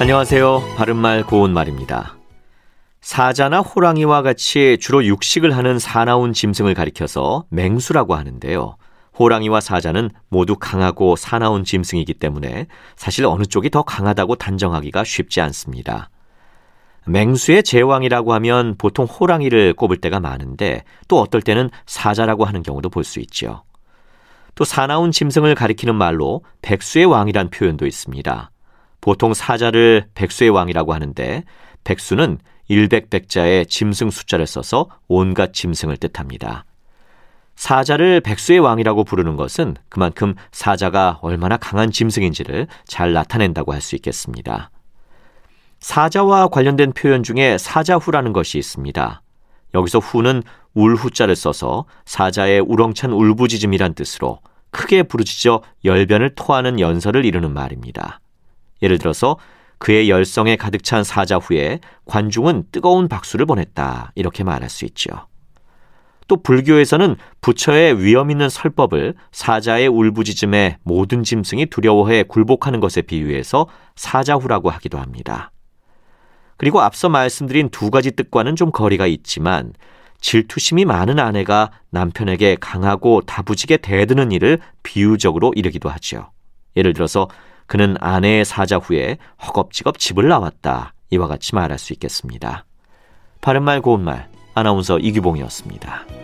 [0.00, 0.76] 안녕하세요.
[0.78, 2.16] 바른말 고운말입니다.
[3.02, 8.78] 사자나 호랑이와 같이 주로 육식을 하는 사나운 짐승을 가리켜서 맹수라고 하는데요.
[9.18, 12.66] 호랑이와 사자는 모두 강하고 사나운 짐승이기 때문에
[12.96, 16.08] 사실 어느 쪽이 더 강하다고 단정하기가 쉽지 않습니다.
[17.04, 23.04] 맹수의 제왕이라고 하면 보통 호랑이를 꼽을 때가 많은데 또 어떨 때는 사자라고 하는 경우도 볼
[23.04, 23.64] 수 있죠.
[24.54, 28.50] 또 사나운 짐승을 가리키는 말로 백수의 왕이란 표현도 있습니다.
[29.00, 31.44] 보통 사자를 백수의 왕이라고 하는데
[31.84, 36.64] 백수는 일백백자의 짐승 숫자를 써서 온갖 짐승을 뜻합니다.
[37.56, 44.70] 사자를 백수의 왕이라고 부르는 것은 그만큼 사자가 얼마나 강한 짐승인지를 잘 나타낸다고 할 수 있겠습니다.
[45.80, 49.22] 사자와 관련된 표현 중에 사자후라는 것이 있습니다.
[49.74, 50.42] 여기서 후는
[50.74, 54.40] 울후자를 써서 사자의 우렁찬 울부짖음이란 뜻으로
[54.70, 58.20] 크게 부르짖어 열변을 토하는 연설을 이루는 말입니다.
[58.82, 59.36] 예를 들어서
[59.78, 64.12] 그의 열성에 가득 찬 사자 후에 관중은 뜨거운 박수를 보냈다.
[64.14, 65.26] 이렇게 말할 수 있죠.
[66.28, 74.70] 또 불교에서는 부처의 위험 있는 설법을 사자의 울부짖음에 모든 짐승이 두려워해 굴복하는 것에 비유해서 사자후라고
[74.70, 75.50] 하기도 합니다.
[76.56, 79.72] 그리고 앞서 말씀드린 두 가지 뜻과는 좀 거리가 있지만
[80.20, 86.30] 질투심이 많은 아내가 남편에게 강하고 다부지게 대드는 일을 비유적으로 이르기도 하죠.
[86.76, 87.28] 예를 들어서
[87.70, 90.92] 그는 아내의 사자 후에 허겁지겁 집을 나왔다.
[91.10, 92.64] 이와 같이 말할 수 있겠습니다.
[93.40, 96.19] 바른말 고운말 아나운서 이규봉이었습니다.